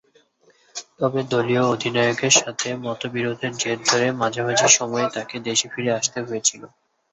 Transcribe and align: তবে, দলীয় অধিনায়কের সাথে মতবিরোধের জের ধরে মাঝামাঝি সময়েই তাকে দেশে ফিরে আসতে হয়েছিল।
তবে, 0.99 1.19
দলীয় 1.31 1.63
অধিনায়কের 1.73 2.33
সাথে 2.37 2.67
মতবিরোধের 2.83 3.53
জের 3.57 3.79
ধরে 3.85 4.07
মাঝামাঝি 4.19 4.67
সময়েই 4.77 5.13
তাকে 5.15 5.35
দেশে 5.47 5.67
ফিরে 5.73 5.91
আসতে 5.99 6.19
হয়েছিল। 6.27 6.61